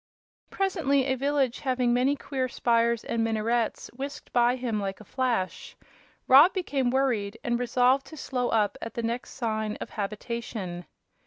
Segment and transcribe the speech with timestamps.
[0.49, 5.75] Presently a village having many queer spires and minarets whisked by him like a flash.
[6.27, 10.87] Rob became worried, and resolved to slow up at the next sign of habitation.